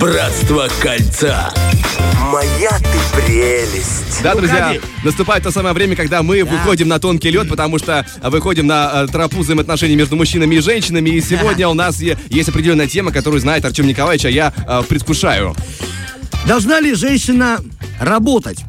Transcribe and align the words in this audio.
Братство 0.00 0.66
кольца. 0.80 1.52
Моя 2.32 2.70
ты 2.70 3.20
прелесть. 3.20 4.22
Да, 4.22 4.34
друзья, 4.34 4.70
Уходи. 4.70 4.80
наступает 5.04 5.42
то 5.42 5.50
самое 5.50 5.74
время, 5.74 5.94
когда 5.94 6.22
мы 6.22 6.42
выходим 6.42 6.88
на 6.88 6.98
тонкий 6.98 7.30
лед, 7.30 7.50
потому 7.50 7.78
что 7.78 8.06
выходим 8.22 8.66
на 8.66 9.04
э, 9.04 9.06
тропу 9.08 9.40
взаимоотношений 9.40 9.96
между 9.96 10.16
мужчинами 10.16 10.54
и 10.54 10.60
женщинами. 10.60 11.10
И 11.10 11.20
сегодня 11.20 11.68
у 11.68 11.74
нас 11.74 12.00
есть 12.00 12.48
определенная 12.48 12.86
тема, 12.86 13.12
которую 13.12 13.40
знает 13.40 13.62
Артем 13.66 13.86
Николаевич, 13.86 14.24
а 14.24 14.30
я 14.30 14.54
э, 14.56 14.82
предвкушаю. 14.88 15.54
Должна 16.46 16.80
ли 16.80 16.94
женщина 16.94 17.58
работать? 18.00 18.64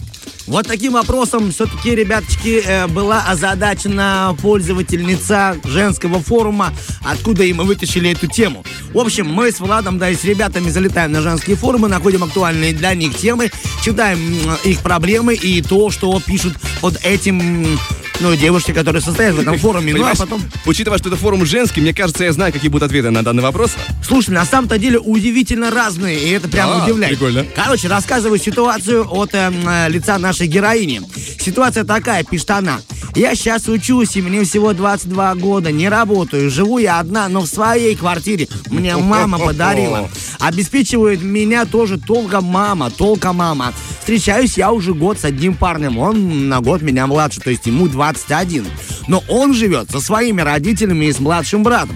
Вот 0.47 0.67
таким 0.67 0.93
вопросом 0.93 1.51
все-таки, 1.51 1.95
ребяточки, 1.95 2.63
э, 2.65 2.87
была 2.87 3.23
озадачена 3.27 4.35
пользовательница 4.41 5.57
женского 5.63 6.19
форума, 6.19 6.73
откуда 7.05 7.43
и 7.43 7.53
мы 7.53 7.63
вытащили 7.63 8.11
эту 8.11 8.27
тему. 8.27 8.63
В 8.93 8.97
общем, 8.97 9.27
мы 9.31 9.51
с 9.51 9.59
Владом, 9.59 9.97
да 9.97 10.09
и 10.09 10.15
с 10.15 10.23
ребятами 10.23 10.69
залетаем 10.69 11.11
на 11.11 11.21
женские 11.21 11.55
форумы, 11.55 11.87
находим 11.87 12.23
актуальные 12.23 12.73
для 12.73 12.93
них 12.93 13.15
темы, 13.15 13.51
читаем 13.83 14.19
их 14.63 14.79
проблемы 14.79 15.35
и 15.35 15.61
то, 15.61 15.91
что 15.91 16.19
пишут 16.19 16.55
под 16.81 16.97
этим, 17.05 17.79
ну, 18.21 18.35
девушки, 18.35 18.71
которые 18.71 19.01
состоят 19.01 19.35
в 19.35 19.39
этом 19.39 19.57
форуме. 19.59 19.93
Ну, 19.93 20.05
а 20.05 20.15
потом... 20.15 20.41
Учитывая, 20.65 20.97
что 20.99 21.09
это 21.09 21.17
форум 21.17 21.45
женский, 21.45 21.81
мне 21.81 21.93
кажется, 21.93 22.23
я 22.23 22.31
знаю, 22.33 22.53
какие 22.53 22.69
будут 22.69 22.83
ответы 22.83 23.09
на 23.09 23.23
данный 23.23 23.43
вопрос. 23.43 23.71
Слушай, 24.07 24.31
на 24.31 24.45
самом-то 24.45 24.77
деле 24.77 24.99
удивительно 24.99 25.71
разные, 25.71 26.19
и 26.19 26.29
это 26.31 26.47
прям 26.47 26.69
А, 26.69 26.83
удивляет. 26.85 27.17
прикольно. 27.17 27.45
Короче, 27.55 27.87
рассказываю 27.87 28.39
ситуацию 28.39 29.05
от 29.11 29.33
эм, 29.33 29.67
э, 29.67 29.89
лица 29.89 30.17
нашей 30.17 30.47
героини. 30.47 31.01
Ситуация 31.39 31.83
такая, 31.83 32.23
пишет 32.23 32.51
она. 32.51 32.79
Я 33.15 33.35
сейчас 33.35 33.67
учусь, 33.67 34.15
и 34.15 34.21
мне 34.21 34.43
всего 34.43 34.73
22 34.73 35.35
года, 35.35 35.71
не 35.71 35.89
работаю, 35.89 36.49
живу 36.49 36.77
я 36.77 36.99
одна, 36.99 37.27
но 37.27 37.41
в 37.41 37.47
своей 37.47 37.95
квартире. 37.95 38.47
Мне 38.69 38.95
мама 38.95 39.37
подарила. 39.39 40.09
Обеспечивает 40.41 41.21
меня 41.21 41.65
тоже 41.65 41.99
только 41.99 42.41
мама, 42.41 42.89
только 42.89 43.31
мама. 43.31 43.73
Встречаюсь 43.99 44.57
я 44.57 44.71
уже 44.71 44.93
год 44.93 45.19
с 45.19 45.25
одним 45.25 45.53
парнем, 45.53 45.99
он 45.99 46.49
на 46.49 46.61
год 46.61 46.81
меня 46.81 47.05
младше, 47.05 47.39
то 47.39 47.51
есть 47.51 47.67
ему 47.67 47.87
21. 47.87 48.65
Но 49.07 49.23
он 49.27 49.53
живет 49.53 49.91
со 49.91 50.01
своими 50.01 50.41
родителями 50.41 51.05
и 51.05 51.13
с 51.13 51.19
младшим 51.19 51.61
братом. 51.61 51.95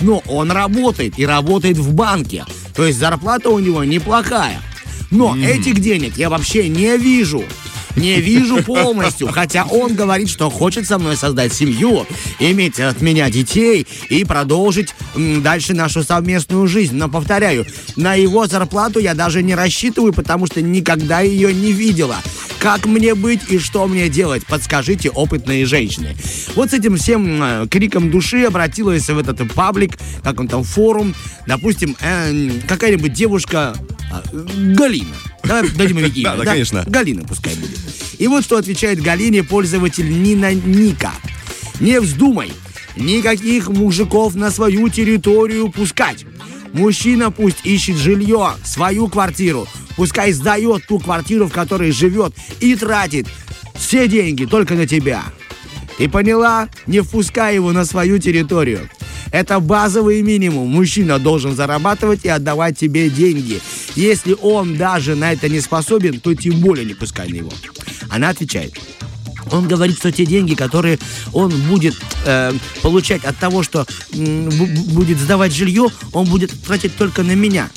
Но 0.00 0.22
он 0.26 0.50
работает 0.50 1.18
и 1.18 1.26
работает 1.26 1.76
в 1.76 1.92
банке. 1.92 2.44
То 2.74 2.86
есть 2.86 2.98
зарплата 2.98 3.50
у 3.50 3.58
него 3.58 3.84
неплохая. 3.84 4.60
Но 5.10 5.36
этих 5.36 5.80
денег 5.80 6.16
я 6.16 6.30
вообще 6.30 6.68
не 6.68 6.96
вижу. 6.96 7.44
Не 7.96 8.20
вижу 8.20 8.62
полностью, 8.62 9.28
хотя 9.28 9.64
он 9.64 9.94
говорит, 9.94 10.28
что 10.28 10.50
хочет 10.50 10.86
со 10.86 10.98
мной 10.98 11.16
создать 11.16 11.52
семью, 11.52 12.06
иметь 12.38 12.78
от 12.78 13.00
меня 13.00 13.30
детей 13.30 13.86
и 14.10 14.24
продолжить 14.24 14.94
дальше 15.14 15.74
нашу 15.74 16.02
совместную 16.04 16.66
жизнь. 16.66 16.94
Но 16.94 17.08
повторяю, 17.08 17.66
на 17.96 18.14
его 18.14 18.46
зарплату 18.46 19.00
я 19.00 19.14
даже 19.14 19.42
не 19.42 19.54
рассчитываю, 19.54 20.12
потому 20.12 20.46
что 20.46 20.60
никогда 20.60 21.20
ее 21.20 21.52
не 21.52 21.72
видела. 21.72 22.16
Как 22.66 22.84
мне 22.84 23.14
быть 23.14 23.42
и 23.48 23.60
что 23.60 23.86
мне 23.86 24.08
делать? 24.08 24.44
Подскажите, 24.44 25.08
опытные 25.08 25.66
женщины. 25.66 26.16
Вот 26.56 26.70
с 26.70 26.72
этим 26.72 26.96
всем 26.96 27.68
криком 27.68 28.10
души 28.10 28.42
обратилась 28.42 29.08
в 29.08 29.16
этот 29.16 29.52
паблик, 29.54 29.96
как 30.24 30.40
он 30.40 30.48
там, 30.48 30.64
форум. 30.64 31.14
Допустим, 31.46 31.96
э, 32.00 32.50
какая-нибудь 32.66 33.12
девушка 33.12 33.72
э, 34.10 34.46
Галина. 34.74 35.14
Давай 35.44 35.70
дадим 35.70 35.98
ей 35.98 36.08
имя, 36.08 36.24
Да, 36.24 36.36
да, 36.38 36.44
конечно. 36.44 36.82
Галина 36.88 37.22
пускай 37.22 37.54
будет. 37.54 37.78
И 38.18 38.26
вот 38.26 38.42
что 38.42 38.56
отвечает 38.56 39.00
Галине 39.00 39.44
пользователь 39.44 40.20
Нина 40.20 40.52
Ника. 40.52 41.12
Не 41.78 42.00
вздумай 42.00 42.50
никаких 42.96 43.68
мужиков 43.68 44.34
на 44.34 44.50
свою 44.50 44.88
территорию 44.88 45.70
пускать. 45.70 46.24
Мужчина 46.72 47.30
пусть 47.30 47.64
ищет 47.64 47.96
жилье, 47.96 48.54
свою 48.64 49.06
квартиру. 49.06 49.68
Пускай 49.96 50.32
сдает 50.32 50.86
ту 50.86 50.98
квартиру, 50.98 51.46
в 51.48 51.52
которой 51.52 51.90
живет, 51.90 52.34
и 52.60 52.74
тратит 52.74 53.26
все 53.74 54.08
деньги 54.08 54.44
только 54.44 54.74
на 54.74 54.86
тебя. 54.86 55.24
Ты 55.98 56.08
поняла? 56.08 56.68
Не 56.86 57.00
впускай 57.00 57.54
его 57.54 57.72
на 57.72 57.84
свою 57.84 58.18
территорию. 58.18 58.90
Это 59.32 59.58
базовый 59.60 60.22
минимум. 60.22 60.68
Мужчина 60.68 61.18
должен 61.18 61.56
зарабатывать 61.56 62.24
и 62.24 62.28
отдавать 62.28 62.78
тебе 62.78 63.10
деньги. 63.10 63.60
Если 63.94 64.36
он 64.40 64.76
даже 64.76 65.14
на 65.14 65.32
это 65.32 65.48
не 65.48 65.60
способен, 65.60 66.20
то 66.20 66.34
тем 66.34 66.60
более 66.60 66.84
не 66.84 66.94
пускай 66.94 67.28
на 67.28 67.36
его. 67.36 67.52
Она 68.08 68.28
отвечает. 68.28 68.74
Он 69.52 69.68
говорит, 69.68 69.98
что 69.98 70.10
те 70.10 70.26
деньги, 70.26 70.54
которые 70.54 70.98
он 71.32 71.50
будет 71.68 71.94
э, 72.24 72.52
получать 72.82 73.24
от 73.24 73.36
того, 73.36 73.62
что 73.62 73.86
бу- 74.12 74.92
будет 74.92 75.18
сдавать 75.18 75.54
жилье, 75.54 75.88
он 76.12 76.26
будет 76.26 76.50
тратить 76.62 76.96
только 76.96 77.22
на 77.22 77.32
меня. 77.32 77.70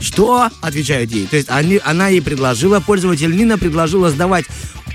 Что? 0.00 0.48
Отвечают 0.60 1.10
ей. 1.10 1.26
То 1.26 1.36
есть 1.36 1.48
они, 1.50 1.80
она 1.84 2.08
ей 2.08 2.22
предложила, 2.22 2.80
пользователь 2.80 3.34
Нина 3.36 3.58
предложила 3.58 4.10
сдавать 4.10 4.44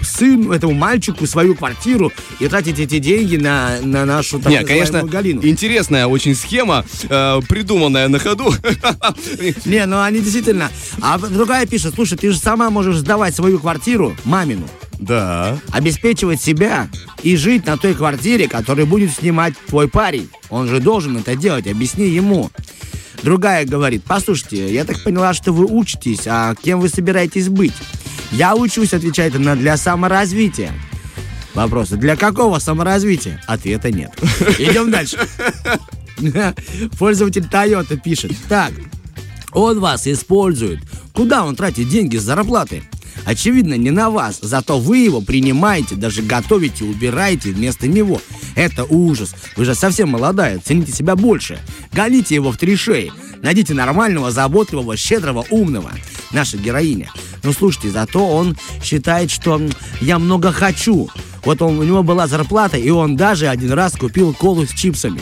сыну, 0.01 0.51
этому 0.51 0.73
мальчику 0.73 1.25
свою 1.27 1.55
квартиру 1.55 2.11
и 2.39 2.47
тратить 2.49 2.77
эти 2.79 2.99
деньги 2.99 3.37
на, 3.37 3.79
на 3.81 4.03
нашу 4.05 4.37
так 4.39 4.51
Не, 4.51 4.63
конечно, 4.65 5.01
Галину. 5.03 5.45
интересная 5.45 6.07
очень 6.07 6.35
схема, 6.35 6.83
э, 7.07 7.39
придуманная 7.47 8.09
на 8.09 8.19
ходу. 8.19 8.53
Не, 9.65 9.85
ну 9.85 10.01
они 10.01 10.19
действительно. 10.19 10.69
А 11.01 11.17
другая 11.17 11.65
пишет, 11.65 11.95
слушай, 11.95 12.17
ты 12.17 12.31
же 12.31 12.37
сама 12.37 12.69
можешь 12.69 12.97
сдавать 12.97 13.33
свою 13.35 13.59
квартиру 13.59 14.13
мамину, 14.25 14.67
Да. 14.99 15.57
обеспечивать 15.71 16.41
себя 16.41 16.89
и 17.21 17.37
жить 17.37 17.65
на 17.65 17.77
той 17.77 17.93
квартире, 17.93 18.49
которую 18.49 18.87
будет 18.87 19.11
снимать 19.11 19.53
твой 19.67 19.87
парень. 19.87 20.29
Он 20.49 20.67
же 20.67 20.79
должен 20.81 21.15
это 21.17 21.35
делать, 21.35 21.65
объясни 21.67 22.07
ему. 22.09 22.51
Другая 23.23 23.65
говорит, 23.65 24.03
послушайте, 24.05 24.73
я 24.73 24.83
так 24.83 25.01
поняла, 25.03 25.33
что 25.33 25.53
вы 25.53 25.65
учитесь, 25.65 26.27
а 26.27 26.53
кем 26.55 26.81
вы 26.81 26.89
собираетесь 26.89 27.47
быть? 27.47 27.73
Я 28.31 28.55
учусь, 28.55 28.93
отвечает 28.93 29.35
она, 29.35 29.55
для 29.55 29.77
саморазвития. 29.77 30.73
Вопрос, 31.53 31.89
для 31.89 32.17
какого 32.17 32.59
саморазвития? 32.59 33.41
Ответа 33.47 33.91
нет. 33.91 34.11
Идем 34.59 34.91
дальше. 34.91 35.17
Пользователь 36.99 37.47
Toyota 37.49 37.97
пишет. 37.97 38.33
Так, 38.49 38.71
он 39.51 39.79
вас 39.79 40.07
использует. 40.07 40.79
Куда 41.13 41.45
он 41.45 41.55
тратит 41.55 41.87
деньги 41.89 42.17
с 42.17 42.23
зарплаты? 42.23 42.83
Очевидно, 43.25 43.75
не 43.75 43.91
на 43.91 44.09
вас, 44.09 44.39
зато 44.41 44.79
вы 44.79 44.99
его 44.99 45.21
принимаете, 45.21 45.95
даже 45.95 46.21
готовите, 46.21 46.83
убираете 46.83 47.51
вместо 47.51 47.87
него. 47.87 48.21
Это 48.55 48.83
ужас. 48.83 49.33
Вы 49.55 49.65
же 49.65 49.75
совсем 49.75 50.09
молодая, 50.09 50.59
цените 50.59 50.91
себя 50.91 51.15
больше. 51.15 51.59
Гоните 51.93 52.35
его 52.35 52.51
в 52.51 52.57
три 52.57 52.75
шеи. 52.75 53.11
Найдите 53.41 53.73
нормального, 53.73 54.31
заботливого, 54.31 54.97
щедрого, 54.97 55.45
умного. 55.49 55.91
Наша 56.31 56.57
героиня. 56.57 57.11
Ну, 57.43 57.53
слушайте, 57.53 57.89
зато 57.89 58.25
он 58.25 58.57
считает, 58.81 59.31
что 59.31 59.61
я 60.01 60.19
много 60.19 60.51
хочу. 60.51 61.09
Вот 61.43 61.61
он, 61.61 61.77
у 61.77 61.83
него 61.83 62.03
была 62.03 62.27
зарплата, 62.27 62.77
и 62.77 62.89
он 62.89 63.15
даже 63.17 63.47
один 63.47 63.73
раз 63.73 63.93
купил 63.93 64.33
колу 64.33 64.65
с 64.65 64.71
чипсами. 64.71 65.21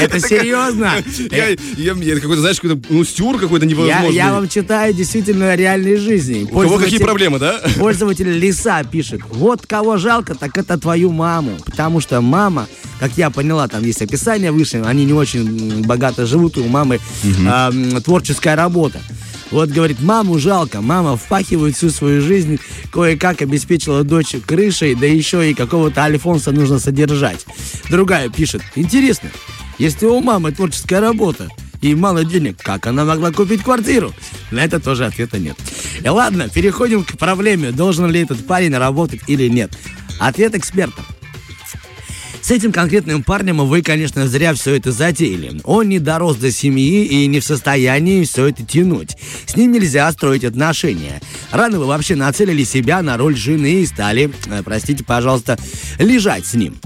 Это 0.00 0.20
серьезно? 0.20 0.92
Я, 1.76 1.94
какой-то, 2.16 2.40
знаешь, 2.40 2.60
какой-то, 2.60 2.80
ну, 2.88 3.04
стюр 3.04 3.38
какой-то 3.38 3.66
невозможный. 3.66 4.14
я 4.14 4.32
вам 4.32 4.48
читаю 4.48 4.94
действительно 4.94 5.54
реальной 5.54 5.96
жизни. 5.96 6.48
У 6.50 6.60
кого 6.60 6.78
какие 6.78 6.98
проблемы, 6.98 7.38
да? 7.38 7.60
Пользователь 7.78 8.30
Лиса 8.30 8.82
пишет, 8.84 9.20
вот 9.30 9.66
кого 9.66 9.96
жалко, 9.96 10.34
так 10.34 10.56
это 10.56 10.78
твою 10.78 11.10
маму. 11.10 11.56
Потому 11.64 12.00
что 12.00 12.20
мама, 12.20 12.66
как 13.00 13.12
я 13.16 13.30
поняла, 13.30 13.68
там 13.68 13.82
есть 13.84 14.02
описание 14.02 14.52
выше, 14.52 14.82
они 14.84 15.04
не 15.04 15.12
очень 15.12 15.84
богато 15.84 16.26
живут, 16.26 16.56
и 16.56 16.60
у 16.60 16.68
мамы 16.68 17.00
а, 17.46 17.70
творческая 18.04 18.56
работа. 18.56 19.00
Вот 19.50 19.70
говорит, 19.70 20.00
маму 20.00 20.38
жалко, 20.38 20.80
мама 20.80 21.16
впахивает 21.16 21.76
всю 21.76 21.88
свою 21.90 22.20
жизнь, 22.20 22.58
кое-как 22.92 23.40
обеспечила 23.40 24.04
дочь 24.04 24.34
крышей, 24.46 24.94
да 24.94 25.06
еще 25.06 25.50
и 25.50 25.54
какого-то 25.54 26.02
Альфонса 26.02 26.52
нужно 26.52 26.78
содержать. 26.78 27.46
Другая 27.88 28.28
пишет, 28.28 28.62
интересно, 28.74 29.30
если 29.78 30.06
у 30.06 30.20
мамы 30.20 30.52
творческая 30.52 31.00
работа, 31.00 31.48
и 31.80 31.94
мало 31.94 32.24
денег, 32.24 32.56
как 32.60 32.86
она 32.86 33.04
могла 33.04 33.30
купить 33.30 33.62
квартиру? 33.62 34.12
На 34.50 34.64
это 34.64 34.80
тоже 34.80 35.06
ответа 35.06 35.38
нет. 35.38 35.56
И 36.02 36.08
ладно, 36.08 36.48
переходим 36.48 37.04
к 37.04 37.16
проблеме, 37.16 37.70
должен 37.70 38.10
ли 38.10 38.20
этот 38.20 38.46
парень 38.46 38.76
работать 38.76 39.20
или 39.28 39.48
нет. 39.48 39.70
Ответ 40.18 40.54
эксперта. 40.56 41.02
С 42.40 42.50
этим 42.50 42.72
конкретным 42.72 43.22
парнем 43.22 43.58
вы, 43.58 43.82
конечно, 43.82 44.26
зря 44.26 44.54
все 44.54 44.74
это 44.74 44.90
затеяли. 44.90 45.60
Он 45.64 45.88
не 45.88 45.98
дорос 45.98 46.36
до 46.36 46.50
семьи 46.50 47.04
и 47.04 47.26
не 47.26 47.40
в 47.40 47.44
состоянии 47.44 48.24
все 48.24 48.46
это 48.46 48.64
тянуть. 48.64 49.18
С 49.44 49.54
ним 49.54 49.72
нельзя 49.72 50.10
строить 50.12 50.44
отношения. 50.44 51.20
Рано 51.50 51.78
вы 51.78 51.86
вообще 51.86 52.14
нацелили 52.14 52.64
себя 52.64 53.02
на 53.02 53.16
роль 53.16 53.36
жены 53.36 53.82
и 53.82 53.86
стали, 53.86 54.30
э, 54.46 54.62
простите, 54.62 55.04
пожалуйста, 55.04 55.58
лежать 55.98 56.46
с 56.46 56.54
ним. 56.54 56.76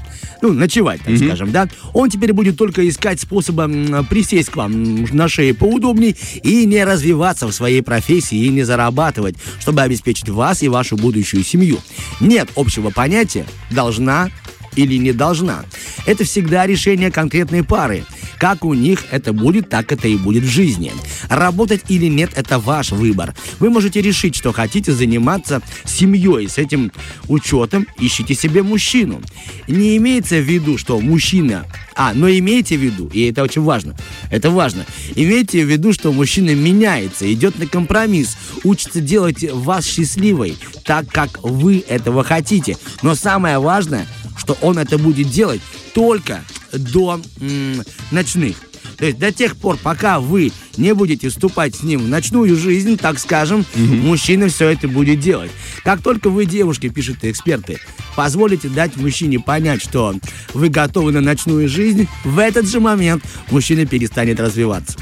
Ну, 0.41 0.53
ночевать, 0.53 1.01
так 1.05 1.17
скажем, 1.19 1.53
да? 1.53 1.69
Он 1.93 2.11
теперь 2.11 2.33
будет 2.33 2.57
только 2.57 2.89
искать 2.89 3.21
способа 3.21 3.69
присесть 4.11 4.51
к 4.51 4.57
вам 4.57 5.05
на 5.05 5.29
шее 5.29 5.55
поудобней 5.55 6.17
и 6.43 6.67
не 6.67 6.83
развиваться 6.85 7.47
в 7.47 7.53
своей 7.53 7.81
профессии 7.81 8.39
и 8.39 8.49
не 8.49 8.65
зарабатывать, 8.65 9.37
чтобы 9.61 9.83
обеспечить 9.83 10.29
вас 10.29 10.65
и 10.65 10.69
вашу 10.69 10.97
будущую 10.97 11.45
семью. 11.45 11.79
Нет 12.21 12.49
общего 12.57 12.91
понятия 12.91 13.47
«должна» 13.71 14.31
или 14.75 14.97
не 14.97 15.13
должна. 15.13 15.65
Это 16.07 16.25
всегда 16.25 16.67
решение 16.67 17.11
конкретной 17.11 17.63
пары. 17.63 18.05
Как 18.43 18.65
у 18.65 18.75
них 18.75 19.05
это 19.13 19.33
будет, 19.33 19.69
так 19.69 19.93
это 19.93 20.09
и 20.09 20.17
будет 20.17 20.43
в 20.43 20.49
жизни. 20.49 20.91
Работать 21.29 21.83
или 21.87 22.07
нет, 22.07 22.33
это 22.35 22.59
ваш 22.59 22.91
выбор. 22.91 23.37
Вы 23.61 23.71
можете 23.71 24.03
решить, 24.03 24.35
что 24.35 24.51
хотите 24.53 24.91
заниматься 24.91 25.63
семьей. 25.85 26.49
С 26.49 26.59
этим 26.59 26.91
учетом 27.29 27.87
ищите 28.01 28.35
себе 28.35 28.65
мужчину. 28.65 29.23
Не 29.69 29.97
имеется 29.97 30.39
в 30.39 30.43
виду, 30.43 30.77
что 30.77 30.99
мужчина 30.99 31.67
а, 31.95 32.15
но 32.15 32.29
имейте 32.29 32.77
в 32.77 32.81
виду, 32.81 33.09
и 33.13 33.29
это 33.31 33.43
очень 33.43 33.63
важно, 33.63 33.95
это 34.31 34.51
важно, 34.51 34.87
имейте 35.15 35.63
в 35.65 35.71
виду, 35.71 35.93
что 35.93 36.11
мужчина 36.11 36.55
меняется, 36.55 37.31
идет 37.33 37.59
на 37.59 37.67
компромисс, 37.67 38.39
учится 38.65 39.01
делать 39.01 39.45
вас 39.53 39.85
счастливой, 39.85 40.57
так 40.85 41.07
как 41.09 41.43
вы 41.43 41.85
этого 41.87 42.25
хотите. 42.25 42.77
Но 43.03 43.15
самое 43.15 43.59
важное, 43.59 44.07
что 44.39 44.57
он 44.63 44.79
это 44.79 44.99
будет 44.99 45.29
делать 45.31 45.61
только 45.95 46.43
до 46.73 47.21
м- 47.41 47.83
ночных. 48.11 48.57
То 48.97 49.07
есть 49.07 49.19
до 49.19 49.33
тех 49.33 49.57
пор, 49.57 49.79
пока 49.83 50.21
вы 50.21 50.53
не 50.77 50.95
будете 50.95 51.29
вступать 51.29 51.75
с 51.75 51.83
ним 51.83 52.01
в 52.03 52.09
ночную 52.09 52.57
жизнь, 52.57 52.97
так 52.97 53.19
скажем, 53.19 53.61
угу. 53.61 53.83
мужчина 53.83 54.49
все 54.49 54.69
это 54.69 54.89
будет 54.89 55.21
делать. 55.21 55.51
Как 55.85 56.03
только 56.03 56.31
вы, 56.31 56.45
девушки, 56.47 56.89
пишут 56.89 57.19
эксперты, 57.23 57.79
позволите 58.17 58.69
дать 58.69 58.97
мужчине 58.97 59.41
понять, 59.41 59.83
что 59.83 60.15
вы 60.55 60.69
готовы 60.69 61.13
на 61.13 61.21
ночную 61.21 61.69
жизнь, 61.69 62.09
в 62.25 62.39
этот 62.39 62.69
же 62.69 62.81
момент 62.81 63.25
мужчина 63.51 63.87
перестанет 63.87 64.41
развиваться. 64.41 64.99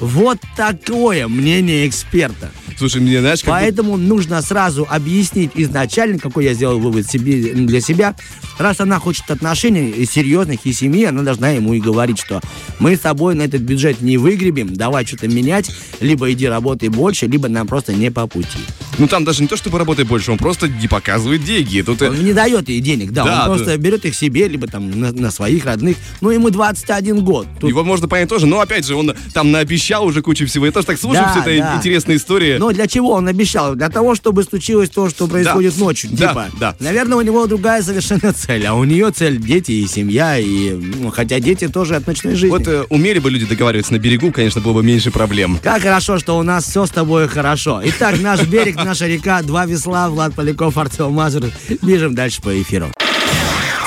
Вот 0.00 0.38
такое 0.56 1.28
мнение 1.28 1.88
эксперта. 1.88 2.50
Слушай, 2.76 3.00
мне 3.00 3.20
знаешь, 3.20 3.40
как 3.40 3.54
Поэтому 3.54 3.92
бы... 3.92 3.98
нужно 3.98 4.42
сразу 4.42 4.86
объяснить 4.88 5.52
изначально, 5.54 6.18
какой 6.18 6.44
я 6.44 6.54
сделал 6.54 6.78
вывод 6.78 7.08
себе, 7.08 7.54
для 7.54 7.80
себя. 7.80 8.14
Раз 8.58 8.80
она 8.80 8.98
хочет 8.98 9.30
отношений 9.30 10.04
серьезных 10.04 10.66
и 10.66 10.72
семьи, 10.72 11.04
она 11.04 11.22
должна 11.22 11.50
ему 11.50 11.72
и 11.74 11.80
говорить, 11.80 12.18
что 12.18 12.40
мы 12.78 12.96
с 12.96 13.00
тобой 13.00 13.34
на 13.34 13.42
этот 13.42 13.62
бюджет 13.62 14.00
не 14.02 14.18
выгребем, 14.18 14.74
давай 14.74 15.06
что-то 15.06 15.28
менять, 15.28 15.70
либо 16.00 16.30
иди 16.32 16.46
работай 16.46 16.88
больше, 16.88 17.26
либо 17.26 17.48
нам 17.48 17.66
просто 17.66 17.94
не 17.94 18.10
по 18.10 18.26
пути. 18.26 18.58
Ну 18.98 19.08
там 19.08 19.24
даже 19.24 19.42
не 19.42 19.48
то, 19.48 19.56
чтобы 19.56 19.78
работать 19.78 20.06
больше, 20.06 20.32
он 20.32 20.38
просто 20.38 20.68
не 20.68 20.88
показывает 20.88 21.44
деньги. 21.44 21.82
Тут... 21.82 22.00
Он 22.02 22.24
не 22.24 22.32
дает 22.32 22.68
ей 22.68 22.80
денег, 22.80 23.12
да, 23.12 23.24
да 23.24 23.40
он 23.42 23.46
просто 23.46 23.72
да. 23.72 23.76
берет 23.76 24.04
их 24.04 24.14
себе, 24.14 24.48
либо 24.48 24.66
там 24.66 24.90
на, 24.90 25.12
на 25.12 25.30
своих 25.30 25.64
родных. 25.66 25.96
Ну, 26.20 26.30
ему 26.30 26.50
21 26.50 27.24
год. 27.24 27.46
Тут... 27.60 27.68
Его 27.68 27.84
можно 27.84 28.08
понять 28.08 28.28
тоже, 28.28 28.46
но 28.46 28.60
опять 28.60 28.86
же, 28.86 28.94
он 28.94 29.14
там 29.34 29.50
наобещал 29.52 30.06
уже 30.06 30.22
кучу 30.22 30.46
всего. 30.46 30.66
Я 30.66 30.72
тоже 30.72 30.86
так 30.86 30.98
слушаю, 30.98 31.24
да, 31.24 31.30
все 31.30 31.40
это 31.40 31.62
да. 31.62 31.76
интересная 31.76 32.16
история. 32.16 32.58
Но 32.58 32.72
для 32.72 32.86
чего 32.86 33.12
он 33.12 33.28
обещал? 33.28 33.74
Для 33.74 33.88
того, 33.90 34.14
чтобы 34.14 34.44
случилось 34.44 34.88
то, 34.88 35.10
что 35.10 35.26
происходит 35.26 35.74
да. 35.76 35.84
ночью. 35.84 36.10
Да, 36.12 36.28
типа, 36.28 36.46
да. 36.58 36.76
Наверное, 36.80 37.18
у 37.18 37.22
него 37.22 37.46
другая 37.46 37.82
совершенно 37.82 38.32
цель, 38.32 38.66
а 38.66 38.74
у 38.74 38.84
нее 38.84 39.10
цель 39.10 39.38
дети 39.38 39.72
и 39.72 39.86
семья, 39.86 40.38
и 40.38 40.70
ну, 40.70 41.10
хотя 41.10 41.38
дети 41.40 41.68
тоже 41.68 41.96
от 41.96 42.06
ночной 42.06 42.34
жизни. 42.34 42.50
Вот 42.50 42.66
э, 42.66 42.84
умели 42.88 43.18
бы 43.18 43.30
люди 43.30 43.44
договариваться 43.44 43.92
на 43.92 43.98
берегу, 43.98 44.32
конечно, 44.32 44.60
было 44.60 44.72
бы 44.72 44.82
меньше 44.82 45.10
проблем. 45.10 45.58
Как 45.62 45.82
хорошо, 45.82 46.18
что 46.18 46.38
у 46.38 46.42
нас 46.42 46.64
все 46.64 46.86
с 46.86 46.90
тобой 46.90 47.28
хорошо. 47.28 47.82
Итак, 47.84 48.20
наш 48.20 48.42
берег, 48.44 48.76
наша 48.86 49.06
река, 49.06 49.42
два 49.42 49.66
весла, 49.66 50.08
Влад 50.08 50.34
Поляков, 50.34 50.78
Артем 50.78 51.12
Мазур. 51.12 51.50
Бежим 51.82 52.14
дальше 52.14 52.40
по 52.40 52.62
эфиру. 52.62 52.92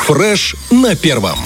Фреш 0.06 0.56
на 0.72 0.96
первом. 0.96 1.40